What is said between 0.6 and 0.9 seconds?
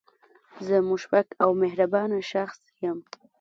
زه